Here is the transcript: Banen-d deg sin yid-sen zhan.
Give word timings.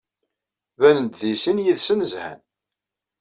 Banen-d 0.79 1.13
deg 1.21 1.35
sin 1.43 1.63
yid-sen 1.65 1.99
zhan. 2.11 2.39